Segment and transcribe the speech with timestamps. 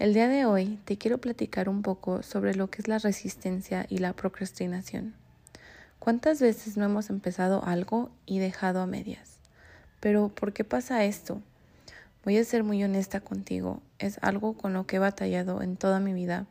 [0.00, 3.84] El día de hoy te quiero platicar un poco sobre lo que es la resistencia
[3.90, 5.12] y la procrastinación.
[5.98, 9.36] ¿Cuántas veces no hemos empezado algo y dejado a medias?
[10.00, 11.42] Pero ¿por qué pasa esto?
[12.24, 16.00] Voy a ser muy honesta contigo, es algo con lo que he batallado en toda
[16.00, 16.46] mi vida.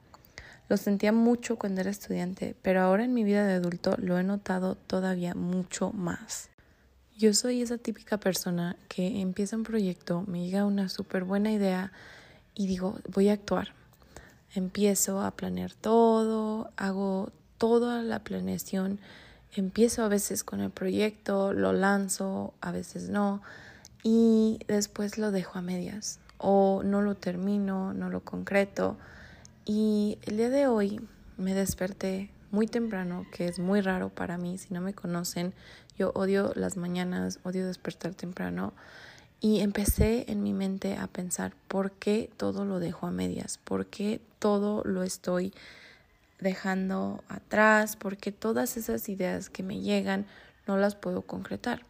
[0.68, 4.24] Lo sentía mucho cuando era estudiante, pero ahora en mi vida de adulto lo he
[4.24, 6.52] notado todavía mucho más.
[7.18, 11.92] Yo soy esa típica persona que empieza un proyecto, me llega una súper buena idea,
[12.60, 13.70] y digo, voy a actuar.
[14.54, 19.00] Empiezo a planear todo, hago toda la planeación,
[19.56, 23.42] empiezo a veces con el proyecto, lo lanzo, a veces no,
[24.04, 28.98] y después lo dejo a medias o no lo termino, no lo concreto.
[29.64, 31.00] Y el día de hoy
[31.38, 35.54] me desperté muy temprano, que es muy raro para mí, si no me conocen,
[35.98, 38.74] yo odio las mañanas, odio despertar temprano.
[39.42, 43.86] Y empecé en mi mente a pensar por qué todo lo dejo a medias, por
[43.86, 45.54] qué todo lo estoy
[46.40, 50.26] dejando atrás, por qué todas esas ideas que me llegan
[50.68, 51.86] no las puedo concretar.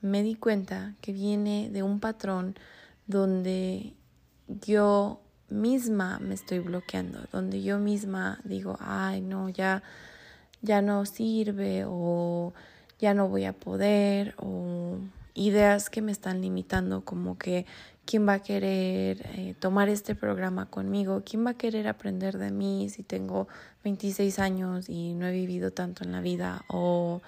[0.00, 2.56] Me di cuenta que viene de un patrón
[3.06, 3.94] donde
[4.48, 9.82] yo misma me estoy bloqueando, donde yo misma digo, ay, no, ya,
[10.62, 12.52] ya no sirve o
[12.98, 14.98] ya no voy a poder o
[15.34, 17.66] ideas que me están limitando, como que
[18.04, 22.50] quién va a querer eh, tomar este programa conmigo, quién va a querer aprender de
[22.50, 23.48] mí si tengo
[23.84, 27.22] 26 años y no he vivido tanto en la vida o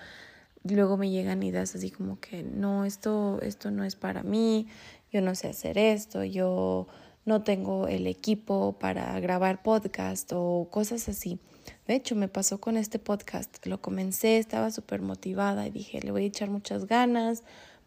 [0.64, 4.66] luego me llegan ideas así como que no, esto, esto no es para mí,
[5.12, 6.86] yo no sé hacer esto, yo
[7.24, 11.38] no tengo el equipo para grabar podcast o cosas así.
[11.86, 13.64] De hecho, me pasó con este podcast.
[13.66, 17.42] Lo comencé, estaba súper motivada y dije, le voy a echar muchas ganas,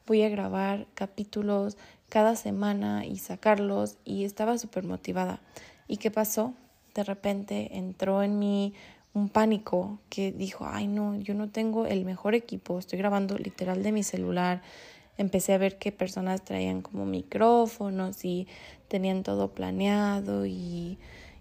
[0.08, 1.78] voy a grabar capítulos
[2.10, 5.42] cada semana y sacarlos y estaba súper motivada.
[5.88, 6.54] ¿Y qué pasó?
[6.96, 8.74] De repente entró en mí
[9.14, 13.84] un pánico que dijo, ay no, yo no tengo el mejor equipo, estoy grabando literal
[13.84, 14.62] de mi celular.
[15.18, 18.48] Empecé a ver que personas traían como micrófonos y
[18.88, 20.98] tenían todo planeado y,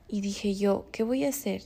[0.08, 1.62] y dije yo, ¿qué voy a hacer?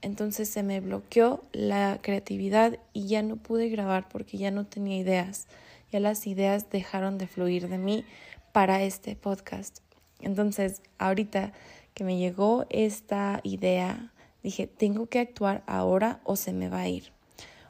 [0.00, 4.96] Entonces se me bloqueó la creatividad y ya no pude grabar porque ya no tenía
[4.96, 5.46] ideas
[5.92, 8.04] ya las ideas dejaron de fluir de mí
[8.52, 9.78] para este podcast.
[10.20, 11.52] Entonces, ahorita
[11.94, 14.12] que me llegó esta idea,
[14.42, 17.12] dije, tengo que actuar ahora o se me va a ir.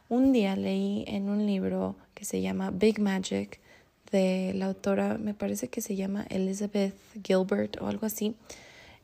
[0.08, 3.60] Un día leí en un libro que se llama Big Magic
[4.10, 6.94] de la autora, me parece que se llama Elizabeth
[7.24, 8.34] Gilbert o algo así,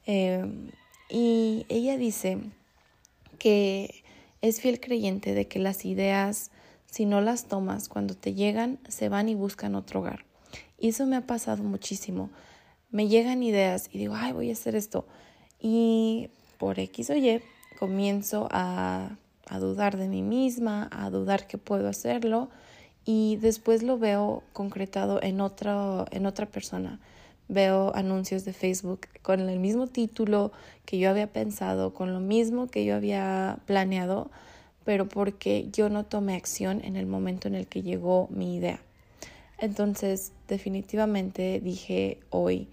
[0.05, 0.71] em,
[1.09, 2.39] y ella dice
[3.39, 4.03] que
[4.43, 6.51] es fiel creyente de que las ideas
[6.87, 10.25] si no las tomas, cuando te llegan, se van y buscan otro hogar.
[10.79, 12.31] Y eso me ha pasado muchísimo.
[12.91, 15.07] Me llegan ideas y digo, ay, voy a hacer esto.
[15.61, 17.41] Y por X o Y
[17.79, 19.17] comienzo a,
[19.49, 22.49] a dudar de mí misma, a dudar que puedo hacerlo
[23.07, 27.01] y después lo veo concretado en, otro, en otra persona.
[27.49, 30.51] Veo anuncios de Facebook con el mismo título
[30.85, 34.31] que yo había pensado, con lo mismo que yo había planeado
[34.87, 38.81] pero porque yo no tomé acción en el momento en el que llegó mi idea.
[39.59, 42.69] Entonces, definitivamente dije hoy,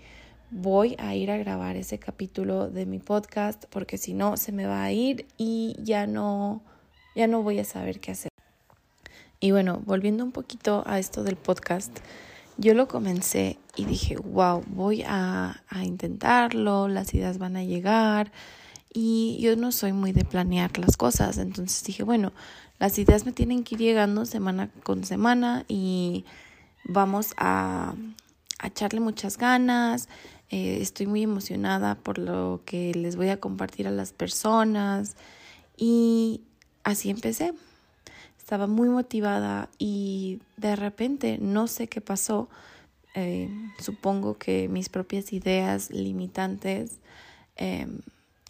[0.52, 4.68] voy a ir a grabar ese capítulo de mi podcast porque si no se me
[4.68, 6.62] va a ir y ya no
[7.16, 8.30] ya no voy a saber qué hacer.
[9.40, 11.98] Y bueno, volviendo un poquito a esto del podcast,
[12.58, 18.32] yo lo comencé y dije, wow, voy a, a intentarlo, las ideas van a llegar,
[18.94, 22.32] y yo no soy muy de planear las cosas, entonces dije, bueno,
[22.80, 26.26] las ideas me tienen que ir llegando semana con semana y
[26.86, 27.96] vamos a,
[28.64, 30.08] echarle muchas ganas.
[30.50, 35.16] eh, estoy muy emocionada por lo que les voy a compartir a las personas
[35.78, 36.42] y
[36.84, 37.54] así empecé.
[38.38, 42.50] Estaba muy motivada y de repente no sé qué pasó.
[43.16, 43.50] Eh,
[43.80, 47.00] supongo que mis propias ideas limitantes,
[47.56, 48.00] em,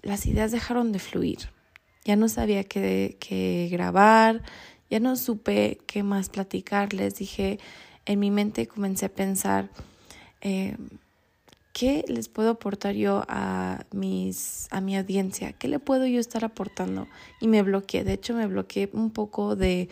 [0.04, 1.50] las ideas dejaron de fluir.
[2.06, 4.44] Ya no sabía qué, qué grabar,
[4.90, 7.16] ya no supe qué más platicarles.
[7.16, 7.60] Dije,
[8.06, 9.70] en mi mente comencé a pensar,
[10.42, 10.78] em,
[11.72, 15.54] ¿qué les puedo aportar yo a, mis, a mi audiencia?
[15.54, 17.08] ¿Qué le puedo yo estar aportando?
[17.40, 19.90] Y me bloqueé, de hecho me bloqueé un poco de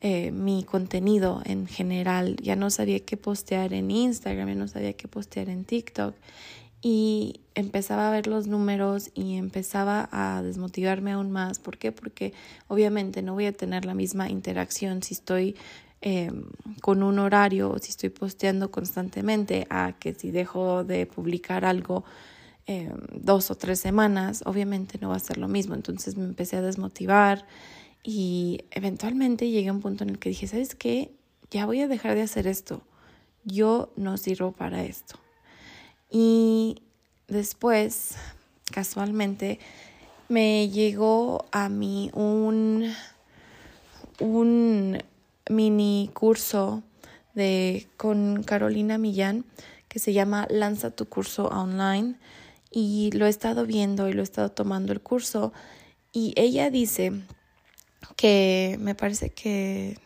[0.00, 2.36] eh, mi contenido en general.
[2.42, 6.14] Ya no sabía qué postear en Instagram, ya no sabía qué postear en TikTok.
[6.88, 11.58] Y empezaba a ver los números y empezaba a desmotivarme aún más.
[11.58, 11.90] ¿Por qué?
[11.90, 12.32] Porque
[12.68, 15.56] obviamente no voy a tener la misma interacción si estoy
[16.00, 16.30] eh,
[16.82, 22.04] con un horario o si estoy posteando constantemente a que si dejo de publicar algo
[22.68, 25.74] eh, dos o tres semanas, obviamente no va a ser lo mismo.
[25.74, 27.48] Entonces me empecé a desmotivar
[28.04, 31.10] y eventualmente llegué a un punto en el que dije, ¿sabes qué?
[31.50, 32.82] Ya voy a dejar de hacer esto.
[33.42, 35.25] Yo no sirvo para esto.
[36.10, 36.82] Y
[37.28, 38.16] después,
[38.72, 39.58] casualmente,
[40.28, 42.92] me llegó a mí un,
[44.20, 44.98] un
[45.48, 46.82] mini curso
[47.34, 49.44] de, con Carolina Millán
[49.88, 52.16] que se llama Lanza tu curso online.
[52.70, 55.52] Y lo he estado viendo y lo he estado tomando el curso.
[56.12, 57.12] Y ella dice
[58.16, 59.98] que me parece que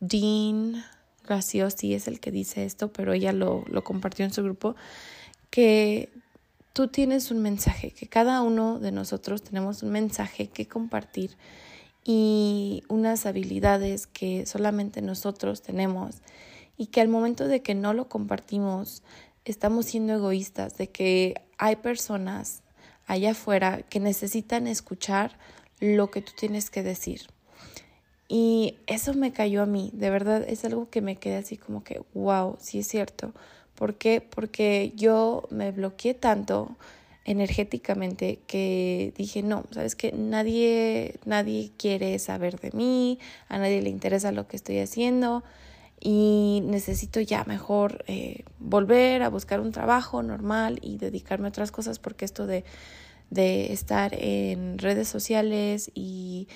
[0.00, 0.84] Dean
[1.26, 4.76] Graciosi es el que dice esto, pero ella lo, lo compartió en su grupo,
[5.54, 6.08] que
[6.72, 11.36] tú tienes un mensaje, que cada uno de nosotros tenemos un mensaje que compartir
[12.02, 16.16] y unas habilidades que solamente nosotros tenemos
[16.76, 19.04] y que al momento de que no lo compartimos
[19.44, 22.64] estamos siendo egoístas, de que hay personas
[23.06, 25.38] allá afuera que necesitan escuchar
[25.78, 27.28] lo que tú tienes que decir.
[28.26, 31.84] Y eso me cayó a mí, de verdad es algo que me quedé así como
[31.84, 33.32] que, wow, sí es cierto.
[33.74, 34.20] ¿Por qué?
[34.20, 36.76] Porque yo me bloqueé tanto
[37.24, 43.18] energéticamente que dije, no, sabes que nadie, nadie quiere saber de mí,
[43.48, 45.42] a nadie le interesa lo que estoy haciendo
[46.00, 51.72] y necesito ya mejor eh, volver a buscar un trabajo normal y dedicarme a otras
[51.72, 52.64] cosas porque esto de,
[53.30, 56.46] de estar en redes sociales y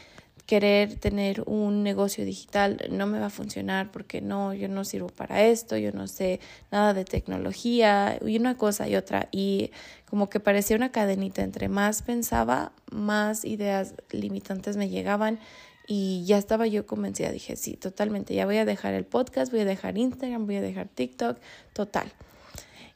[0.48, 5.08] querer tener un negocio digital no me va a funcionar porque no, yo no sirvo
[5.08, 6.40] para esto, yo no sé
[6.72, 9.72] nada de tecnología y una cosa y otra y
[10.08, 15.38] como que parecía una cadenita, entre más pensaba, más ideas limitantes me llegaban
[15.86, 19.60] y ya estaba yo convencida, dije, sí, totalmente, ya voy a dejar el podcast, voy
[19.60, 21.36] a dejar Instagram, voy a dejar TikTok,
[21.74, 22.10] total.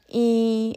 [0.07, 0.75] Y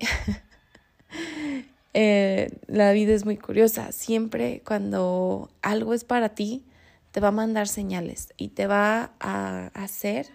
[1.98, 3.90] Eh, la vida es muy curiosa.
[3.90, 6.62] Siempre cuando algo es para ti,
[7.10, 10.26] te va a mandar señales y te va a hacer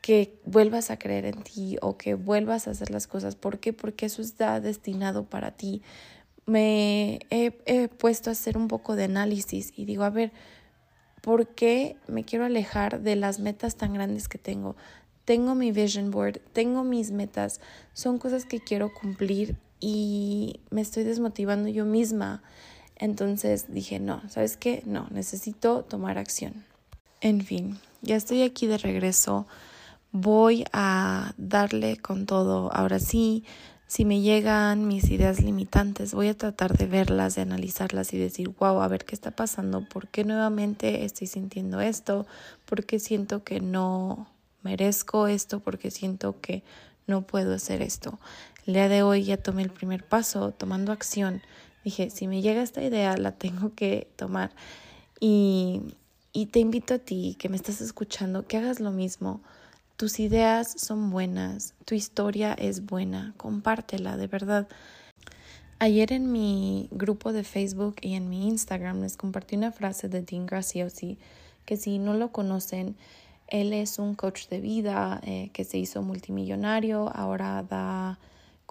[0.00, 3.34] que vuelvas a creer en ti o que vuelvas a hacer las cosas.
[3.34, 3.72] ¿Por qué?
[3.72, 5.82] Porque eso está destinado para ti.
[6.46, 10.30] Me he, he puesto a hacer un poco de análisis y digo, a ver,
[11.20, 14.76] ¿por qué me quiero alejar de las metas tan grandes que tengo?
[15.24, 17.60] Tengo mi vision board, tengo mis metas,
[17.92, 22.42] son cosas que quiero cumplir y me estoy desmotivando yo misma.
[22.96, 24.82] Entonces dije, no, ¿sabes qué?
[24.84, 26.64] No, necesito tomar acción.
[27.20, 29.46] En fin, ya estoy aquí de regreso.
[30.12, 32.72] Voy a darle con todo.
[32.72, 33.44] Ahora sí,
[33.90, 38.50] si me llegan mis ideas limitantes, voy a tratar de verlas, de analizarlas y decir,
[38.58, 42.24] wow, a ver qué está pasando, por qué nuevamente estoy sintiendo esto,
[42.66, 44.28] por qué siento que no
[44.62, 46.62] merezco esto, porque siento que
[47.08, 48.20] no puedo hacer esto.
[48.66, 51.42] El día de hoy ya tomé el primer paso tomando acción.
[51.84, 54.50] Dije, si me llega esta idea, la tengo que tomar.
[55.18, 55.80] Y,
[56.32, 59.40] y te invito a ti, que me estás escuchando, que hagas lo mismo.
[59.96, 64.68] Tus ideas son buenas, tu historia es buena, compártela, de verdad.
[65.78, 70.22] Ayer en mi grupo de Facebook y en mi Instagram les compartí una frase de
[70.22, 71.18] Dean Graciosi,
[71.64, 72.96] que si no lo conocen,
[73.48, 78.18] él es un coach de vida eh, que se hizo multimillonario, ahora da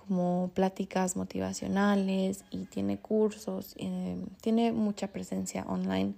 [0.10, 6.16] como pláticas motivacionales y tiene cursos, eh, tiene mucha presencia online.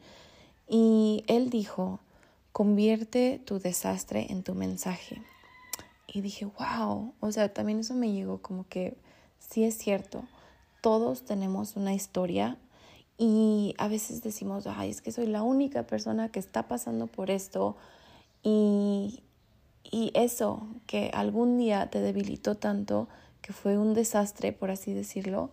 [0.67, 2.00] Y él dijo,
[2.53, 5.21] convierte tu desastre en tu mensaje.
[6.07, 8.95] Y dije, wow, o sea, también eso me llegó como que
[9.39, 10.24] sí es cierto,
[10.81, 12.57] todos tenemos una historia
[13.17, 17.29] y a veces decimos, ay, es que soy la única persona que está pasando por
[17.29, 17.75] esto
[18.41, 19.21] y,
[19.83, 23.10] y eso que algún día te debilitó tanto
[23.41, 25.51] que fue un desastre, por así decirlo,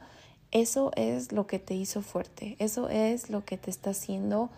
[0.51, 4.51] eso es lo que te hizo fuerte, eso es lo que te está haciendo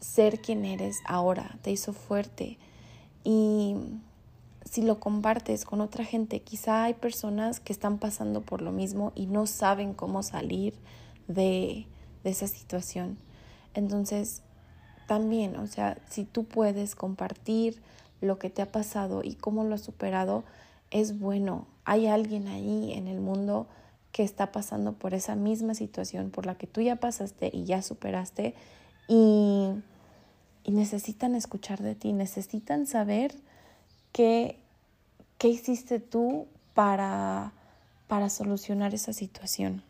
[0.00, 2.58] ser quien eres ahora, te hizo fuerte.
[3.24, 3.76] Y
[4.64, 9.12] si lo compartes con otra gente, quizá hay personas que están pasando por lo mismo
[9.14, 10.74] y no saben cómo salir
[11.28, 11.86] de,
[12.24, 13.18] de esa situación.
[13.74, 14.42] Entonces,
[15.06, 17.80] también, o sea, si tú puedes compartir
[18.20, 20.44] lo que te ha pasado y cómo lo has superado,
[20.90, 21.66] es bueno.
[21.86, 23.68] Hay alguien ahí en el mundo
[24.12, 27.80] que está pasando por esa misma situación por la que tú ya pasaste y ya
[27.80, 28.54] superaste
[29.08, 29.68] y,
[30.64, 33.34] y necesitan escuchar de ti, necesitan saber
[34.12, 34.58] qué,
[35.38, 37.52] qué hiciste tú para,
[38.08, 39.82] para solucionar esa situación.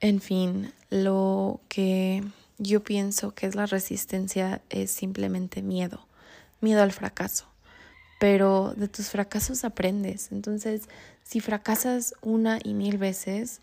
[0.00, 2.24] En fin, lo que
[2.58, 6.06] yo pienso que es la resistencia es simplemente miedo,
[6.60, 7.49] miedo al fracaso.
[8.20, 10.30] Pero de tus fracasos aprendes.
[10.30, 10.82] Entonces,
[11.24, 13.60] si fracasas una y mil veces,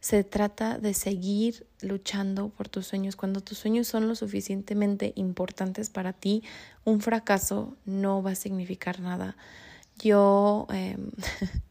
[0.00, 3.16] se trata de seguir luchando por tus sueños.
[3.16, 6.44] Cuando tus sueños son lo suficientemente importantes para ti,
[6.84, 9.36] un fracaso no va a significar nada.
[9.98, 11.10] Yo em,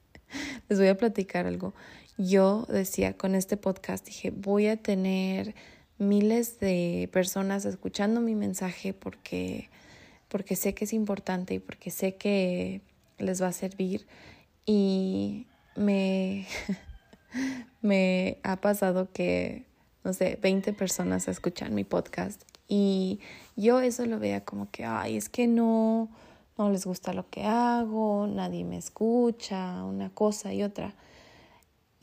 [0.70, 1.74] les voy a platicar algo.
[2.18, 5.56] Yo decía con este podcast, dije, voy a tener
[5.98, 9.70] miles de personas escuchando mi mensaje porque,
[10.36, 12.82] porque sé que es importante y porque sé que
[13.20, 14.06] les va a servir.
[14.66, 16.46] Y me
[17.82, 19.64] me ha pasado que,
[20.04, 23.22] no sé, 20 personas escuchan mi podcast y
[23.56, 26.10] yo eso lo veía como que, ay, es que no,
[26.58, 30.96] no les gusta lo que hago, nadie me escucha, una cosa y otra.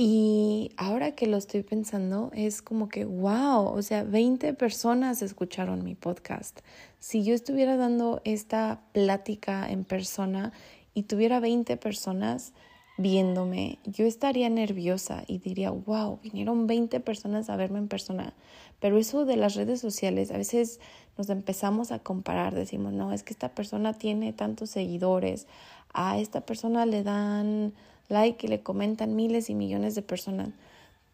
[0.05, 5.85] Y ahora que lo estoy pensando, es como que, wow, o sea, 20 personas escucharon
[5.85, 6.59] mi podcast.
[6.99, 10.53] Si yo estuviera dando esta plática en persona
[10.93, 12.53] y tuviera 20 personas,
[12.99, 18.35] viéndome, yo estaría nerviosa y diría, wow, vinieron 20 personas a verme en persona.
[18.81, 20.81] Pero eso de las redes sociales, a veces
[21.17, 25.47] nos empezamos a comparar, decimos, no, es que esta persona tiene tantos seguidores,
[25.95, 27.73] a esta persona le dan
[28.13, 30.51] like y le comentan miles y millones de personas.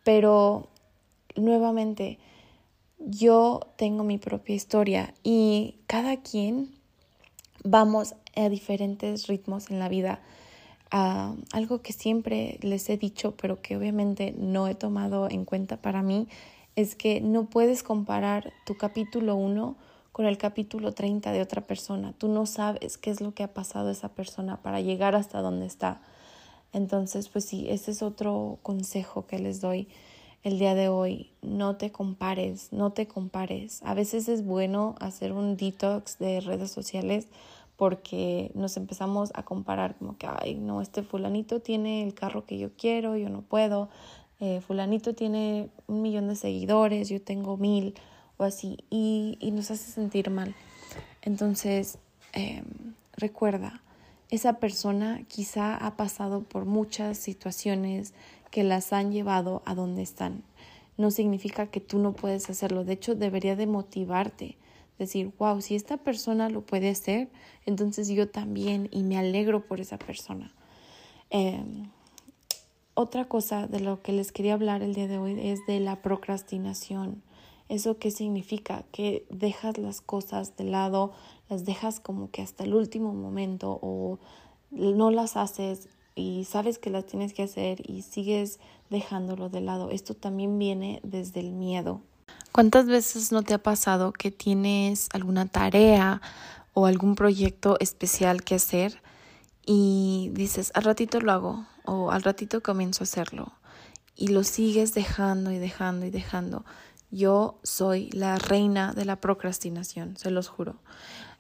[0.05, 0.69] Pero
[1.37, 2.19] nuevamente,
[2.99, 6.71] yo tengo mi propia historia y cada quien
[7.65, 10.21] vamos a diferentes ritmos en la vida
[10.91, 16.03] algo que siempre les he dicho, pero que obviamente no he tomado en cuenta para
[16.03, 16.29] mí,
[16.77, 19.77] es que no puedes comparar tu capítulo 1
[20.13, 22.15] con el capítulo 30 de otra persona.
[22.17, 25.67] Tú no sabes qué es lo que ha pasado esa persona para llegar hasta donde
[25.67, 26.01] está.
[26.73, 29.89] Entonces, pues sí, ese es otro consejo que les doy
[30.43, 31.31] el día de hoy.
[31.43, 33.83] No te compares, no te compares.
[33.83, 37.29] A veces es bueno hacer un detox de redes sociales
[37.77, 42.59] porque nos empezamos a comparar como que, ay, no, este fulanito tiene el carro que
[42.59, 43.89] yo quiero, yo no puedo,
[44.41, 47.95] eh, fulanito tiene un millón de seguidores, yo tengo mil
[48.37, 50.57] o así, y, y nos hace sentir mal.
[51.23, 51.99] Entonces,
[52.33, 52.65] em,
[53.17, 53.81] recuerda,
[54.31, 58.13] esa persona quizá ha pasado por muchas situaciones
[58.51, 60.43] que las han llevado a donde están.
[60.97, 64.57] No significa que tú no puedes hacerlo, de hecho debería de motivarte
[64.99, 67.29] decir, wow, si esta persona lo puede hacer,
[67.67, 70.53] entonces yo también y me alegro por esa persona.
[71.31, 71.89] Em,
[72.95, 76.03] otra cosa de lo que les quería hablar el día de hoy es de la
[76.03, 77.23] procrastinación.
[77.69, 78.85] ¿Eso qué significa?
[78.93, 81.13] Que dejas las cosas de lado,
[81.49, 84.19] las dejas como que hasta el último momento o
[84.71, 88.59] no las haces y sabes que las tienes que hacer y sigues
[88.91, 89.91] dejándolo de lado.
[89.91, 92.01] Esto también viene desde el miedo.
[92.53, 96.21] ¿Cuántas veces no te ha pasado que tienes alguna tarea
[96.73, 99.03] o algún proyecto especial que hacer
[99.65, 103.53] y dices, al ratito lo hago o al ratito comienzo a hacerlo
[104.17, 106.65] y lo sigues dejando y dejando y dejando?
[107.11, 110.77] Yo soy la reina de la procrastinación, se los juro.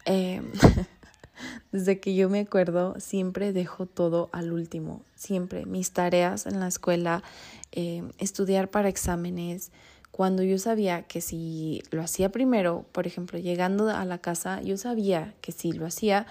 [0.05, 0.51] Em,
[1.73, 5.67] desde que yo me acuerdo, siempre dejo todo al último, siempre.
[5.67, 7.23] Mis tareas en la escuela,
[7.73, 9.71] em, estudiar para exámenes,
[10.11, 14.77] cuando yo sabía que si lo hacía primero, por ejemplo, llegando a la casa, yo
[14.77, 16.27] sabía que si lo hacía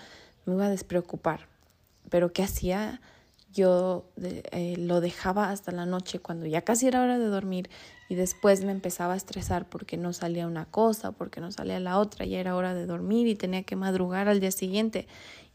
[0.46, 1.48] me iba a despreocupar.
[2.10, 3.00] Pero ¿qué hacía?
[3.58, 7.72] Yo eh, lo dejaba hasta la noche cuando ya casi era hora de dormir
[8.08, 11.98] y después me empezaba a estresar porque no salía una cosa, porque no salía la
[11.98, 15.08] otra, ya era hora de dormir y tenía que madrugar al día siguiente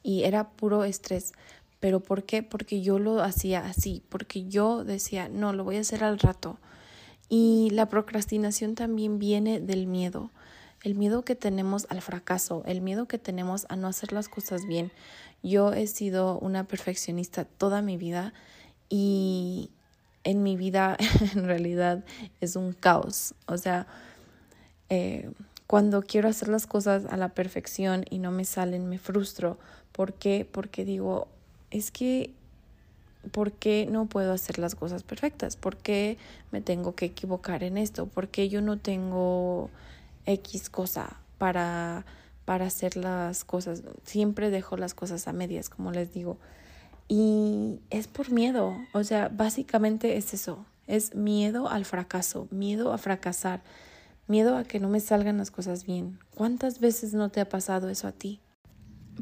[0.02, 1.32] y era puro estrés.
[1.78, 2.42] ¿Pero por qué?
[2.42, 6.58] Porque yo lo hacía así, porque yo decía, no, lo voy a hacer al rato
[7.28, 10.32] y la procrastinación también viene del miedo,
[10.82, 14.66] el miedo que tenemos al fracaso, el miedo que tenemos a no hacer las cosas
[14.66, 14.90] bien.
[15.42, 18.32] Yo he sido una perfeccionista toda mi vida
[18.88, 19.70] y
[20.24, 20.96] en mi vida
[21.34, 22.04] en realidad
[22.40, 23.34] es un caos.
[23.46, 23.86] O sea,
[24.88, 25.30] eh,
[25.66, 29.58] cuando quiero hacer las cosas a la perfección y no me salen, me frustro.
[29.92, 30.46] ¿Por qué?
[30.50, 31.28] Porque digo,
[31.70, 32.34] es que,
[33.30, 35.56] ¿por qué no puedo hacer las cosas perfectas?
[35.56, 36.18] ¿Por qué
[36.50, 38.06] me tengo que equivocar en esto?
[38.06, 39.70] ¿Por qué yo no tengo
[40.26, 42.04] X cosa para,
[42.44, 43.82] para hacer las cosas?
[44.04, 46.38] Siempre dejo las cosas a medias, como les digo.
[47.08, 52.98] Y es por miedo, o sea, básicamente es eso, es miedo al fracaso, miedo a
[52.98, 53.62] fracasar,
[54.28, 56.18] miedo a que no me salgan las cosas bien.
[56.34, 58.40] ¿Cuántas veces no te ha pasado eso a ti?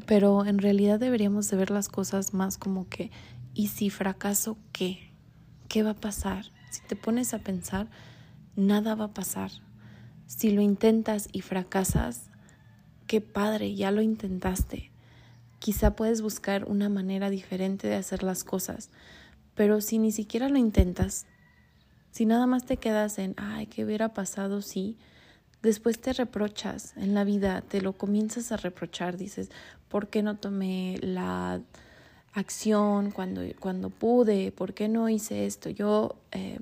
[0.05, 3.11] Pero en realidad deberíamos de ver las cosas más como que,
[3.53, 5.11] ¿y si fracaso qué?
[5.67, 6.45] ¿Qué va a pasar?
[6.71, 7.87] Si te pones a pensar,
[8.55, 9.51] nada va a pasar.
[10.33, 12.29] Si lo intentas y fracasas,
[13.05, 14.89] qué padre, ya lo intentaste.
[15.59, 18.89] Quizá puedes buscar una manera diferente de hacer las cosas,
[19.55, 21.25] pero si ni siquiera lo intentas,
[22.11, 24.97] si nada más te quedas en, ay, ¿qué hubiera pasado si?
[25.61, 29.51] Después te reprochas en la vida, te lo comienzas a reprochar, dices,
[29.89, 31.59] ¿por qué no tomé la
[32.33, 34.53] acción cuando, cuando pude?
[34.53, 35.69] ¿Por qué no hice esto?
[35.69, 36.57] Yo eh,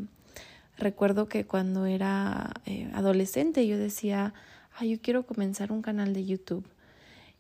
[0.80, 4.34] recuerdo que cuando era eh, adolescente yo decía,
[4.76, 6.66] ay, yo quiero comenzar un canal de YouTube.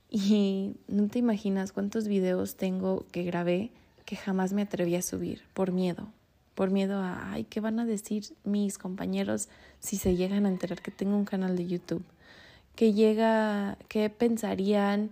[0.09, 3.71] Y no te imaginas cuántos videos tengo que grabé
[4.05, 6.07] que jamás me atreví a subir por miedo,
[6.55, 10.81] por miedo a, ay, ¿qué van a decir mis compañeros si se llegan a enterar
[10.81, 12.03] que tengo un canal de YouTube?
[12.75, 15.11] ¿Qué llega, qué pensarían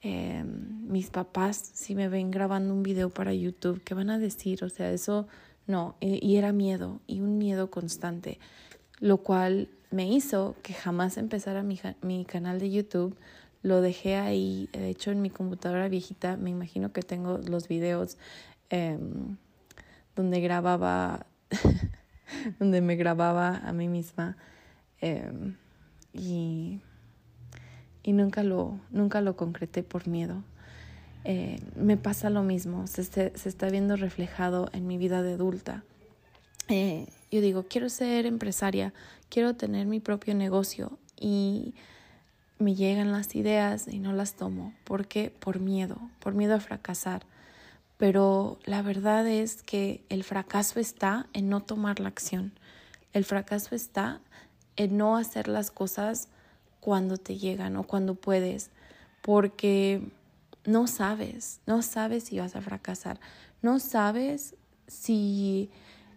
[0.00, 3.82] em, mis papás si me ven grabando un video para YouTube?
[3.82, 4.62] ¿Qué van a decir?
[4.62, 5.26] O sea, eso
[5.66, 8.38] no, y era miedo, y un miedo constante,
[9.00, 13.16] lo cual me hizo que jamás empezara mi, mi canal de YouTube
[13.62, 18.16] lo dejé ahí, de hecho en mi computadora viejita, me imagino que tengo los videos
[18.70, 19.36] em,
[20.14, 21.26] donde grababa,
[22.60, 24.36] donde me grababa a mí misma
[25.00, 25.56] em,
[26.12, 26.80] y,
[28.04, 30.44] y nunca, lo, nunca lo concreté por miedo.
[31.28, 35.82] Eh, me pasa lo mismo, se, se, está viendo reflejado en mi vida de adulta.
[36.68, 38.94] Eh, yo digo, quiero ser empresaria,
[39.28, 41.74] quiero tener mi propio negocio y
[42.60, 44.72] me llegan las ideas y no las tomo.
[44.84, 45.32] ¿Por qué?
[45.40, 47.26] Por miedo, por miedo a fracasar.
[47.96, 52.52] Pero la verdad es que el fracaso está en no tomar la acción.
[53.12, 54.20] El fracaso está
[54.76, 56.28] en no hacer las cosas
[56.78, 58.70] cuando te llegan o cuando puedes,
[59.22, 60.02] porque
[60.66, 63.20] no sabes, no sabes si vas a fracasar,
[63.62, 64.54] no sabes
[64.86, 65.70] si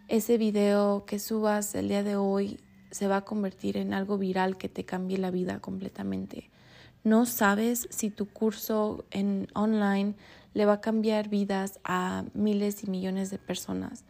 [0.08, 2.60] ese video que subas el día de hoy
[2.92, 6.50] se va a convertir en algo viral que te cambie la vida completamente.
[7.04, 10.16] No sabes si tu curso en online
[10.54, 14.04] le va a cambiar vidas a miles y millones de personas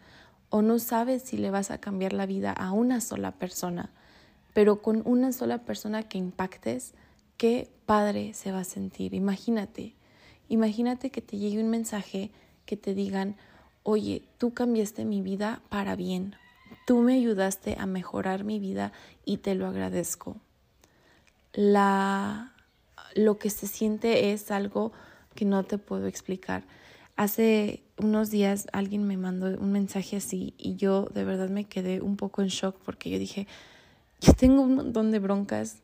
[0.50, 3.92] o no sabes si le vas a cambiar la vida a una sola persona,
[4.54, 6.94] pero con una sola persona que impactes,
[7.38, 9.14] qué padre se va a sentir.
[9.14, 9.96] Imagínate,
[10.50, 12.32] imagínate que te llegue un mensaje
[12.66, 13.38] que te digan,
[13.84, 16.36] oye, tú cambiaste mi vida para bien
[16.86, 18.92] Tú me ayudaste a mejorar mi vida
[19.26, 20.38] y te lo agradezco.
[21.54, 22.54] La,
[23.16, 24.92] lo que se siente es algo
[25.36, 26.64] que no te puedo explicar.
[27.16, 32.02] Hace unos días alguien me mandó un mensaje así y yo de verdad me quedé
[32.02, 33.46] un poco en shock porque yo dije,
[34.22, 35.84] yo tengo un montón de broncas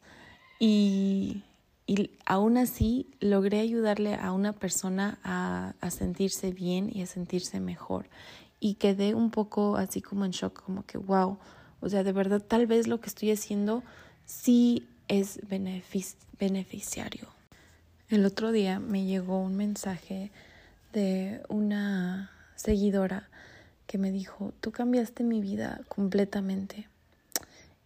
[0.59, 1.43] y,
[1.87, 7.59] y aún así logré ayudarle a una persona a, a sentirse bien y a sentirse
[7.59, 8.07] mejor
[8.59, 11.37] y quedé un poco así como en shock, como que wow,
[11.81, 13.83] o sea, de verdad tal vez lo que estoy haciendo
[14.25, 15.39] sí es
[16.39, 17.27] beneficiario.
[18.09, 20.31] El otro día me llegó un mensaje
[20.93, 23.29] de una seguidora
[23.87, 26.87] que me dijo, tú cambiaste mi vida completamente.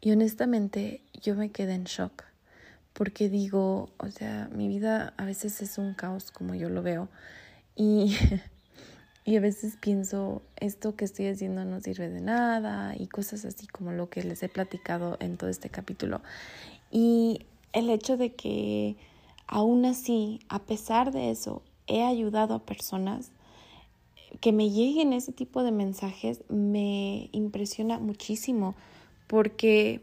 [0.01, 2.23] Y honestamente yo me quedé en shock
[2.93, 7.09] porque digo, o sea, mi vida a veces es un caos como yo lo veo.
[7.75, 8.15] Y
[9.29, 13.67] Y a veces pienso, esto que estoy haciendo no sirve de nada y cosas así
[13.67, 16.21] como lo que les he platicado en todo este capítulo.
[16.89, 18.95] Y el hecho de que
[19.45, 23.29] aún así, a pesar de eso, he ayudado a personas
[24.41, 28.73] que me lleguen ese tipo de mensajes me impresiona muchísimo
[29.27, 30.01] porque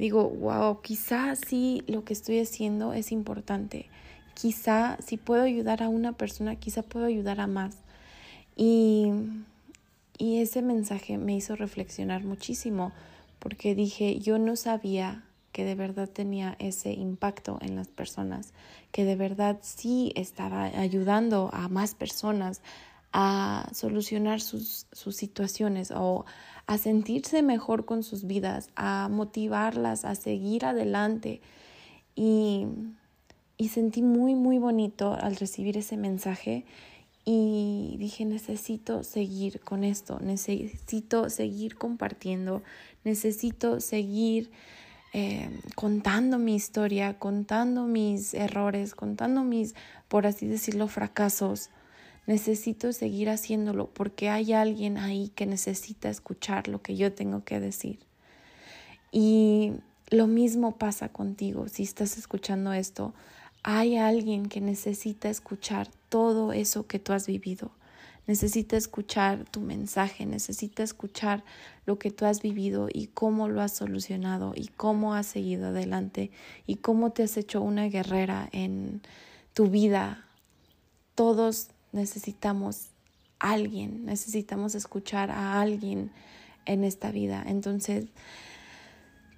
[0.00, 3.90] digo, wow, quizá sí lo que estoy haciendo es importante.
[4.34, 7.76] Quizá si puedo ayudar a una persona, quizá puedo ayudar a más.
[8.56, 9.12] Y,
[10.16, 12.92] y ese mensaje me hizo reflexionar muchísimo
[13.38, 18.52] porque dije, yo no sabía que de verdad tenía ese impacto en las personas,
[18.92, 22.62] que de verdad sí estaba ayudando a más personas
[23.12, 26.24] a solucionar sus, sus situaciones o
[26.66, 31.40] a sentirse mejor con sus vidas, a motivarlas a seguir adelante.
[32.14, 32.66] Y,
[33.56, 36.64] y sentí muy, muy bonito al recibir ese mensaje
[37.24, 42.62] y dije, necesito seguir con esto, necesito seguir compartiendo,
[43.04, 44.50] necesito seguir
[45.12, 49.74] eh, contando mi historia, contando mis errores, contando mis,
[50.08, 51.70] por así decirlo, fracasos.
[52.26, 57.60] Necesito seguir haciéndolo porque hay alguien ahí que necesita escuchar lo que yo tengo que
[57.60, 57.98] decir.
[59.10, 59.72] Y
[60.10, 63.14] lo mismo pasa contigo si estás escuchando esto.
[63.62, 67.72] Hay alguien que necesita escuchar todo eso que tú has vivido.
[68.26, 71.42] Necesita escuchar tu mensaje, necesita escuchar
[71.84, 76.30] lo que tú has vivido y cómo lo has solucionado y cómo has seguido adelante
[76.66, 79.02] y cómo te has hecho una guerrera en
[79.52, 80.26] tu vida.
[81.16, 82.88] Todos necesitamos
[83.38, 86.10] alguien, necesitamos escuchar a alguien
[86.66, 87.42] en esta vida.
[87.46, 88.06] Entonces,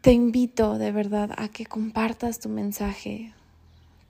[0.02, 3.32] te invito de verdad a que compartas tu mensaje,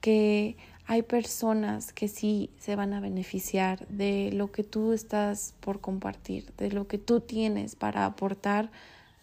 [0.01, 5.79] que hay personas que sí se van a beneficiar de lo que tú estás por
[5.79, 8.69] compartir, de lo que tú tienes para aportar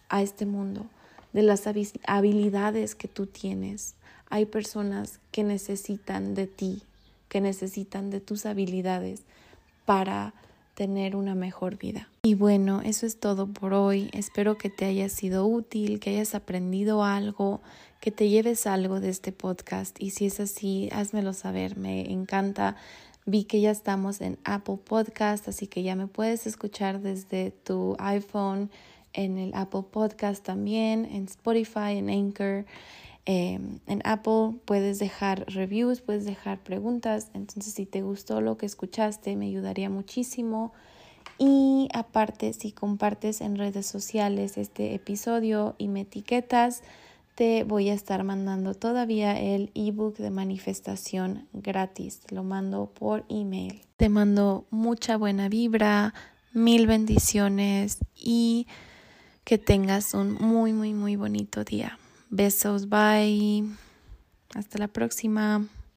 [0.09, 0.87] a este mundo,
[1.33, 1.67] de las
[2.07, 3.95] habilidades que tú tienes.
[4.29, 6.83] Hay personas que necesitan de ti,
[7.31, 9.21] que necesitan de tus habilidades
[9.85, 10.33] para
[10.73, 12.09] tener una mejor vida.
[12.23, 14.09] Y bueno, eso es todo por hoy.
[14.11, 17.61] Espero que te haya sido útil, que hayas aprendido algo,
[18.01, 22.75] que te lleves algo de este podcast y si es así, házmelo saber, me encanta.
[23.25, 27.95] Vi que ya estamos en Apple Podcast, así que ya me puedes escuchar desde tu
[27.97, 28.69] iPhone,
[29.13, 32.65] en el Apple Podcast también, en Spotify, en Anchor.
[33.25, 37.29] Em, en Apple puedes dejar reviews, puedes dejar preguntas.
[37.33, 40.73] Entonces, si te gustó lo que escuchaste, me ayudaría muchísimo.
[41.37, 46.83] Y aparte, si compartes en redes sociales este episodio y me etiquetas,
[47.35, 52.21] te voy a estar mandando todavía el ebook de manifestación gratis.
[52.29, 53.81] Lo mando por email.
[53.97, 56.13] Te mando mucha buena vibra,
[56.53, 58.67] mil bendiciones y
[59.43, 61.97] que tengas un muy, muy, muy bonito día.
[62.31, 63.65] Besos, bye.
[64.55, 65.67] Hasta la próxima.